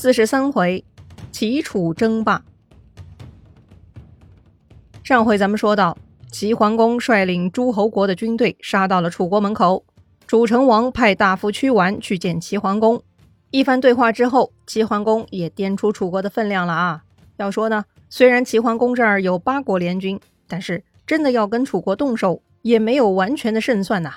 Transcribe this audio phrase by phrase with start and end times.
[0.00, 0.84] 四十三回，
[1.32, 2.44] 齐楚争霸。
[5.02, 5.98] 上回咱们说到，
[6.30, 9.84] 齐桓公率领诸侯国的军队杀到了楚国门口，
[10.28, 13.02] 楚成王派大夫屈完去见齐桓公。
[13.50, 17.02] 一番对话之后，齐桓公也掂出楚国的分量了啊。
[17.36, 24.14] 要说呢，虽然齐桓公这儿有八国联军，但是真的要跟楚国动手，也没有完全的胜算呐。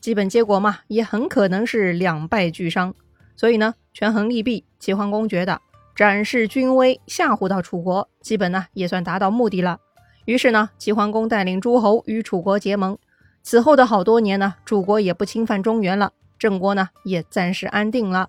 [0.00, 2.92] 基本结果嘛，也很可能是两败俱伤。
[3.36, 5.60] 所以呢，权衡利弊，齐桓公觉得
[5.94, 9.78] 展示军威，吓唬到楚国，基本呢也算达到目的了。
[10.24, 12.96] 于是呢，齐桓公带领诸侯与楚国结盟。
[13.42, 18.28] 此后的好多年呢，楚国也不侵犯中原了，郑国呢也暂时安定了。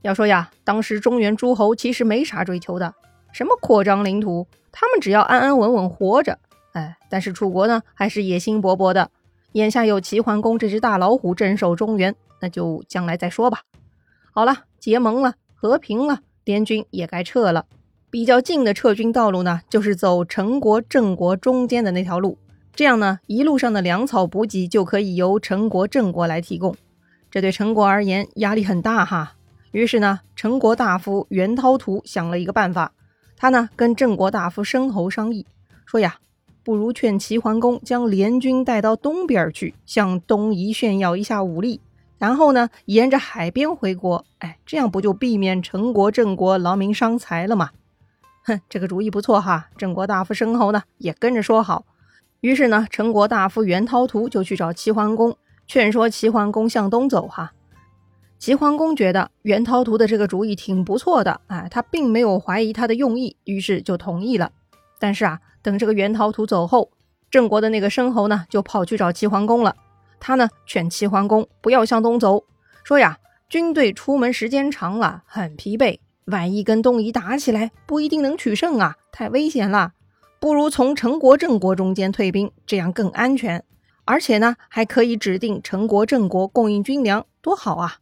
[0.00, 2.94] 要说呀，当时中原诸侯其实没啥追求的，
[3.32, 6.38] 什么扩张领土，他们只要安安稳稳活着。
[6.72, 9.10] 哎，但是楚国呢，还是野心勃勃的。
[9.52, 13.60] 眼下有齐桓公这只大老虎镇守中原，那就将来再说吧。
[14.38, 17.66] 好了，结盟了，和平了，联军也该撤了。
[18.08, 22.38] 比较近的撤军道路呢，就是走陈国、郑国中间的那条路。
[22.72, 26.72] 这样呢，一路上的粮草补给就可以由陈国、郑国来提供。
[27.32, 29.34] 这对陈国而言压力很大哈。
[29.72, 32.92] 于是呢，陈国大夫袁涛图想了一个办法，
[33.36, 35.44] 他呢跟郑国大夫申侯商议，
[35.84, 36.18] 说呀，
[36.62, 41.80] 不如劝齐桓公将联军带到东边去，向东夷炫耀一下武力。
[42.18, 47.70] 然后呢，沿着海边回国，哎，这样不就避免陈国、郑国劳民伤财了吗？
[48.44, 49.68] 哼，这个主意不错哈。
[49.76, 51.84] 郑国大夫申侯呢也跟着说好。
[52.40, 57.52] 于是呢，陈国大夫袁涛图就去找齐桓公，劝说齐桓公向东走哈。
[58.38, 64.52] 齐桓公觉得袁涛图的这个主意挺不错的，哎，他并没有怀疑他的用意，于是就同意了。
[64.98, 66.90] 但是啊，等这个袁涛图走后，
[67.30, 69.74] 郑国的那个申侯呢就跑去找齐桓公了。
[70.20, 72.44] 他呢劝齐桓公不要向东走，
[72.84, 79.92] 说呀，军队出门时间长了，很疲惫，万一跟东夷打起来，不一定能取胜啊，太危险了。
[80.40, 83.64] 不如从陈国、郑国中间退兵，这样更安全，
[84.04, 87.96] 而且呢，还可以指定陈国、郑国供应军粮，多好啊！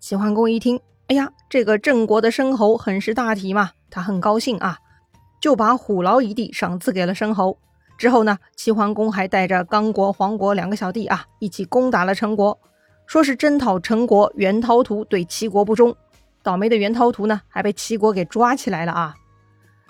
[0.00, 4.78] 齐桓公一听，哎呀，这个郑国的申侯很识大体嘛，他很高兴啊，
[5.40, 7.58] 就把虎牢一地赏赐给了申侯。
[7.98, 12.56] 之后呢，齐桓公还带着刚国、黄国两个小弟啊，一起攻打了陈国，
[13.06, 14.32] 说是征讨陈国。
[14.36, 15.94] 袁涛图对齐国不忠，
[16.44, 19.16] 倒霉的袁涛图呢，还被齐国给抓起来了啊！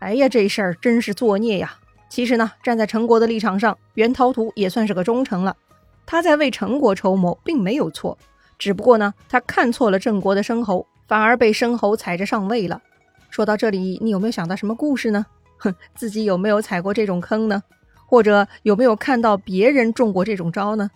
[0.00, 1.78] 哎呀，这事儿真是作孽呀！
[2.10, 5.56] 其实呢，站在陈国的立场上，袁涛图也算是个忠臣了，
[6.04, 8.18] 他在为陈国筹谋，并没有错。
[8.58, 12.82] 只不过呢，他看错了郑国的申侯，反而被申侯踩着上位了。
[13.30, 15.24] 说到这里，你有没有想到什么故事呢？
[15.56, 17.62] 哼， 自己有没有踩过这种坑呢？
[18.06, 20.90] 或者有没有看到别人中过这种招呢？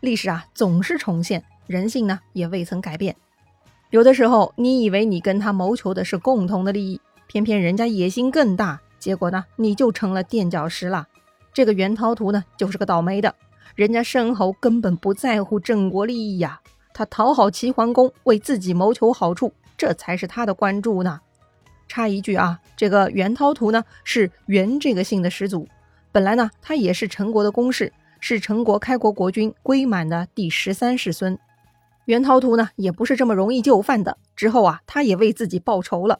[0.00, 3.14] 历史啊总是重现，人性呢也未曾改变。
[3.90, 11.06] 有的时候你以为你跟他谋求的是共同的利益，偏偏人家野心更大，结果呢你就成了垫脚石了。
[11.52, 13.34] 这个袁涛图呢就是个倒霉的，
[13.74, 16.60] 人家申侯根本不在乎郑国利益呀，
[16.94, 21.20] 他讨好齐桓公，为自己谋求好处，这才是他的关注呢。
[21.88, 25.66] 插一句啊，这个袁涛图呢是袁这个姓的始祖。
[26.12, 31.38] 本来呢，他也是陈国的公室，是陈国开国国君归满的第十三世孙。
[32.06, 34.18] 袁涛图呢，也不是这么容易就范的。
[34.34, 36.18] 之后啊，他也为自己报仇了。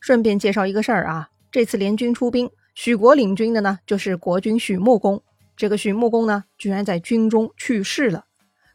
[0.00, 5.20] 顺便介绍一个事儿啊，这次联军出兵，许国领军的呢，就是国君许穆公。
[5.56, 8.26] 这个许穆公呢，居然在军中去世了。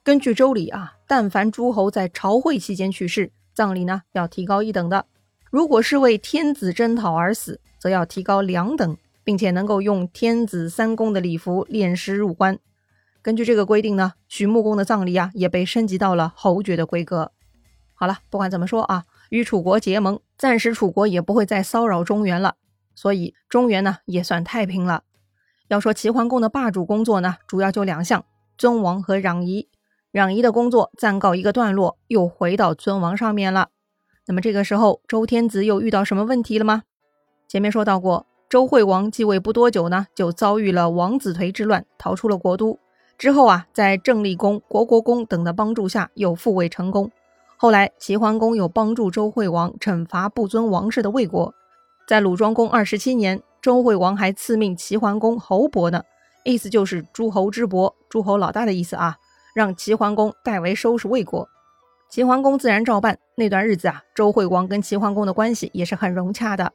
[0.04, 5.06] 根据周礼啊，但凡诸侯在朝会期间去世，葬礼呢要提高一等的；
[5.50, 8.98] 如果是为天子征讨而死，则要提高两等。
[9.24, 12.60] 并且能够用天子三公的礼服殓尸入棺。
[13.22, 17.32] 根据这个规定呢，许穆公的葬礼啊也被升级到了侯爵的规格。
[17.94, 22.56] 好了，不管怎么说啊，与楚国结盟，暂时楚国也不会再骚扰中原了，
[22.96, 25.04] 所以中原呢也算太平了。
[25.68, 28.24] 要说齐桓公的霸主工作呢，主要就两项：
[28.58, 29.68] 尊王和攘夷。
[30.14, 33.70] 攘夷的工作暂告一个段落，又回到尊王上面了。
[34.26, 36.84] 那么这个时候，周天子又遇到什么问题了吗？
[37.48, 38.26] 前面说到过。
[38.50, 42.80] 周惠王继位不多久呢，就遭遇了王子颓之乱，逃出了国都。
[43.16, 47.12] 之后啊，在郑立公、国国公等的帮助下，又复位成功。
[47.58, 51.54] 后来齐桓公又帮助周惠王惩罚不尊王室的魏国。
[52.08, 56.02] 在鲁庄公二十七年，周惠王还赐命齐桓公侯伯呢，
[56.44, 59.16] 意思就是诸侯之伯，诸侯老大的意思啊，
[59.54, 61.48] 让齐桓公代为收拾魏国。
[62.10, 63.20] 齐桓公自然照办。
[63.36, 66.74] 那段日子啊，周惠王跟齐桓公的关系也是很融洽的，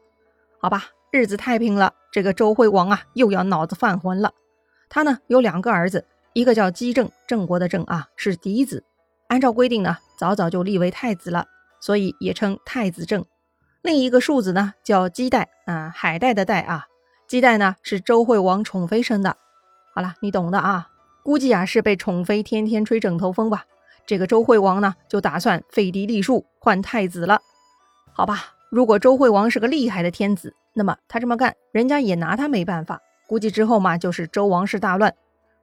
[0.61, 0.85] 好吧。
[1.14, 4.32] 日子太平了，这个周惠王啊又要脑子犯浑了。
[4.88, 8.82] 他呢有两个儿子，一个叫姬正，郑国的郑啊是嫡子，
[9.28, 11.46] 按照规定呢早早就立为太子了，
[11.81, 13.25] 所以也称太子正。
[13.81, 16.87] 另一个庶子呢叫姬代啊，海带的带啊。
[17.28, 19.37] 姬代呢是周惠王宠妃生的。
[19.94, 20.88] 好了，你懂的啊。
[21.22, 23.64] 估计啊是被宠妃天天吹枕头风吧。
[24.05, 27.40] 这个周惠王呢就打算废嫡立庶换太子了。
[28.12, 33.00] 好吧，如果周惠王是个厉害的天子，那么他这么干，人家也拿他没办法。
[33.26, 35.15] 估计之后嘛就是周王室大乱。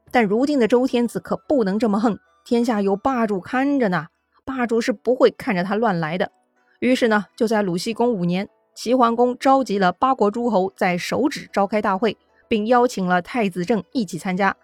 [0.10, 4.08] 但如今的周天子可不能这么横，天下有霸主看着呢，
[4.44, 6.32] 霸主是不会看着他乱来的。
[6.80, 12.18] 于是呢，就在鲁僖公五年，齐桓公召集了八国诸侯在首止召开大会，
[12.48, 14.56] 并邀请了太子正一起参加。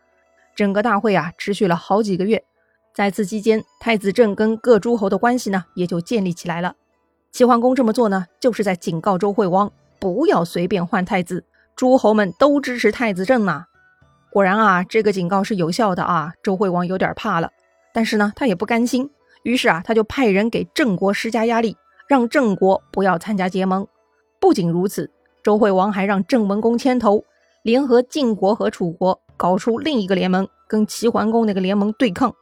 [0.56, 2.44] 整个大会啊，持续了好几个月。
[2.94, 6.76] 在此期间，太子正跟各诸侯的关系呢，也就建立起来了。
[7.32, 11.44] 齐桓公这么做呢，就是在警告周惠王，不要随便换太子。
[11.76, 13.66] 诸侯们都支持太子正呐。
[14.32, 16.34] 果然啊，这个警告是有效的啊。
[16.42, 17.52] 周惠王有点怕了，
[17.94, 19.10] 但是呢，他也不甘心，
[19.44, 21.78] 于是啊，他就派人给郑国施加压力。
[22.08, 23.86] 让郑国不要参加结盟。
[24.40, 25.12] 不仅如此，
[25.44, 27.26] 周惠王还让郑文公牵头，
[27.64, 32.34] 联合晋国和楚国，搞出另一个联盟，跟齐桓公那个联盟对抗。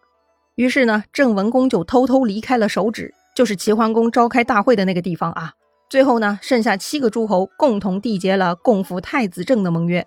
[0.53, 5.53] 于是呢，郑文公就偷偷离开了首止，就是齐桓公召开大会的那个地方啊。
[5.95, 10.05] 最后呢，剩下七个诸侯共同缔结了共扶太子政的盟约。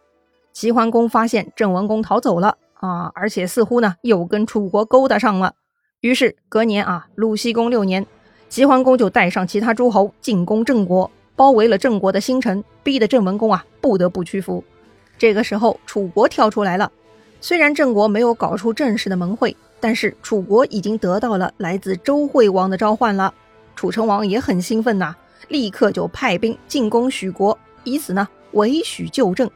[0.53, 5.55] 齐桓公发现郑文公逃走了啊，而且似乎呢又跟楚国勾搭上了。
[6.03, 8.07] 于是隔年啊，鲁僖公六年。
[8.51, 14.63] 齐桓公就带上其他诸侯进攻郑国，包围了郑国的新城，逼得郑文公啊不得不屈服。
[15.17, 16.93] 这个时候，楚国跳出来了。
[17.41, 23.33] 虽然郑国没有搞出正式的盟会，但是楚国已经得到了来自周惠王的召唤了。
[23.75, 25.17] 楚成王也很兴奋呐，
[25.49, 29.51] 立刻就派兵进攻许国，以此呢为许救郑。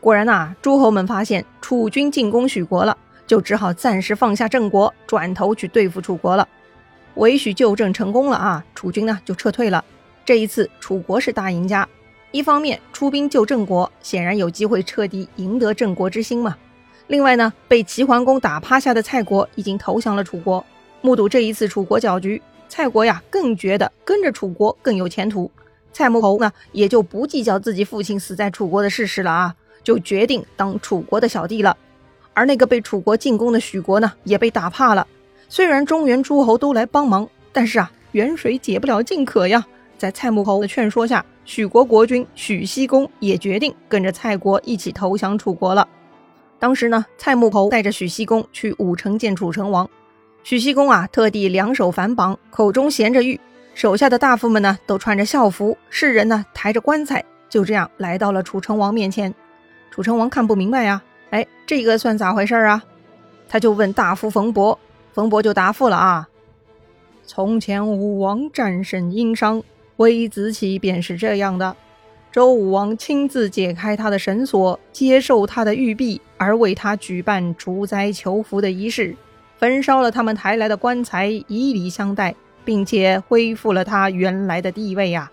[0.00, 2.96] 果然呐，诸侯们发现楚军进攻许国了，
[3.26, 6.48] 就只好暂时放下郑国，转头去对付楚国了。
[7.14, 9.84] 为许救郑成功了啊，楚军呢就撤退了。
[10.24, 11.86] 这一次楚国是大赢家，
[12.30, 16.56] 一方面出兵救郑国，显然有机会彻底赢得郑国之心嘛。
[17.08, 20.64] 另外呢，被齐桓公打趴下的蔡国已经投降了楚国。
[21.02, 25.50] 目睹这一次楚国搅局，蔡国呀更觉得跟着楚国更有前途。
[25.92, 31.76] 蔡穆侯呢也就不计较自己父亲死在楚国的事实了啊，就决定当楚国的小弟了。
[32.32, 35.04] 而那个被楚国进攻的许国呢，也被打怕了。
[35.48, 39.66] 虽然中原诸侯都来帮忙，但是啊，远水解不了近渴呀。
[39.98, 45.86] 在蔡穆侯的劝说下，许国国君许西公也决定跟着蔡国一起投降楚国了。
[46.60, 49.90] 当时呢，蔡穆侯带着许西公去武城见楚成王。
[50.42, 53.38] 许西公啊，特地两手反绑，口中衔着玉，
[53.74, 59.32] 手下的大夫们呢，都穿着校服，世人呢抬着棺材，就这样来到了楚成王面前。
[59.90, 62.82] 楚成王看不明白呀，哎，这个算咋回事啊？
[63.48, 64.78] 他就问大夫冯伯。
[65.12, 66.28] 冯伯就答复了啊，
[67.24, 69.60] 从前武王战胜殷商，
[69.96, 71.76] 微子启便是这样的。
[72.30, 79.16] 周武王亲自解开他的绳索，接受他的玉璧，而为他举办除灾求福的仪式，
[79.60, 82.34] 焚烧了他们抬来的棺材，以礼相待，
[82.64, 85.30] 并且恢复了他原来的地位呀。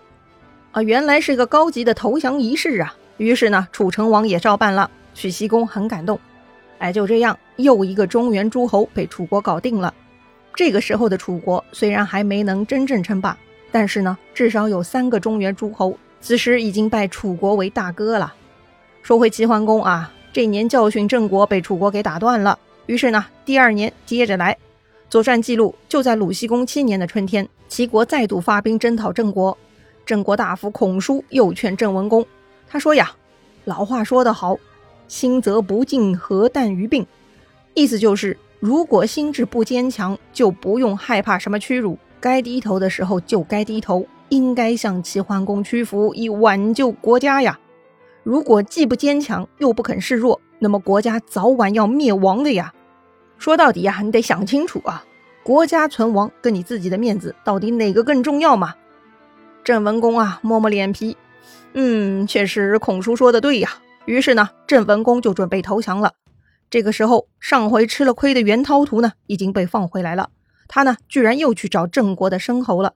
[0.70, 2.94] 啊，原来是个高级的投降仪式啊。
[3.16, 4.90] 于是呢，楚成王也照办了。
[5.14, 6.20] 许西公很感动。
[6.76, 9.94] 哎，就这样，又一个中原诸侯被楚国搞定了。
[10.54, 13.34] 这个时候的楚国虽然还没能真正称霸，
[13.72, 18.34] 但是呢，至少有三个中原诸侯此时已经拜楚国为大哥了。
[19.02, 22.58] 说回齐桓公啊，这年教训郑国被楚国给打断了，
[22.88, 24.54] 于是呢，第二年接着来。
[25.10, 29.56] 《左传》记录，就在鲁僖公七年的春天，齐国再度发兵征讨郑国。
[30.06, 32.24] 郑国大夫孔叔又劝郑文公，
[32.66, 33.12] 他说呀
[33.66, 34.56] ：“老话说得好。”
[35.06, 37.06] 心则不静，何惮于病？
[37.74, 41.98] 意思就是，如果心智不坚强，就不用害怕什么屈辱。
[42.18, 47.58] 该低头的时候就该低头，应该向齐桓公屈服，以挽救国家呀。
[48.22, 52.72] 如果既不坚强，又不肯示弱，那么国家早晚要灭亡的呀。
[53.38, 55.04] 说到底呀，你得想清楚啊，
[55.42, 58.74] 国家存亡跟你自己的面子到底哪个更重要嘛？
[59.64, 61.16] 郑文公啊，摸摸脸皮，
[61.74, 63.70] 嗯，确实孔叔说的对呀。
[64.06, 66.14] 于是呢，郑文公就准备投降了。
[66.70, 70.30] 这个时候，上回吃了亏的袁涛图呢，已经被放回来了。
[70.66, 72.94] 他呢，居然又去找郑国的申侯了。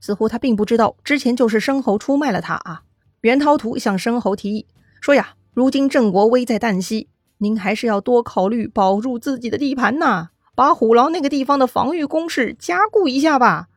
[0.00, 2.82] 似乎他并不知道，之前就是申侯出卖了他啊。
[3.22, 4.66] 袁涛图向申侯提议
[5.00, 7.08] 说：“呀，如今郑国危在旦夕，
[7.42, 13.68] 您还是要多考虑保住自己的地盘呐，把虎牢那个地方的防御工事加固一下吧。”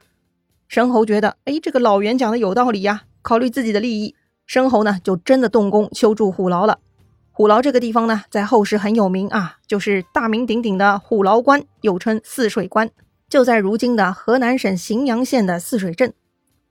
[0.68, 4.16] 申侯觉得，哎，这个老袁讲的有道理呀，考虑自己的利益。
[4.46, 6.80] 申侯呢，就真的动工修筑虎牢了。
[7.32, 12.90] 虎牢这个地方呢，在后世很有名啊，就是大名鼎鼎的虎牢关，又称泗水关，
[13.30, 16.14] 就在如今的河南省荥阳县的泗水镇。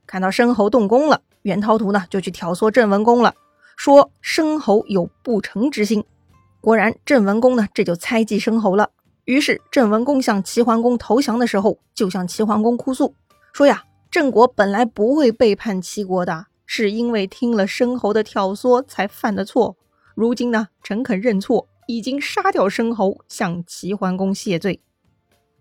[0.05, 3.33] 看到申侯动工了，袁涛图呢就去挑唆郑文公了，
[3.75, 6.03] 说申侯有不臣之心。
[6.63, 8.89] 果然，郑文公呢这就猜忌申侯了。
[9.25, 13.13] 于是，郑文公向齐桓公投降的时候，就向齐桓公哭诉
[13.51, 19.75] 说呀：“郑国本来不会背叛齐国的，是因为听了申侯的挑唆才犯的错。
[20.15, 24.79] 如今呢，诚恳认错，已经杀掉申侯，向齐桓公谢罪。”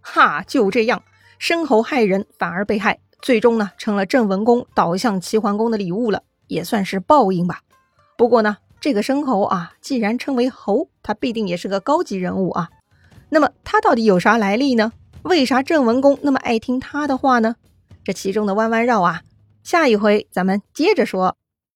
[0.01, 1.03] 哈，就这样，
[1.37, 7.63] 申侯害人反而被害，最终呢，成了郑文公倒向齐桓公的礼物了，也算是报应吧。
[8.17, 12.69] 不过呢，这个申侯啊，既然称为侯，他必定也是个高级人物啊。
[13.29, 14.93] 那么他到底有啥来历呢？
[15.23, 17.55] 为啥郑文公那么爱听他的话呢？
[18.03, 19.23] 这其中的弯弯绕啊，
[19.62, 21.37] 下一回咱们接着说。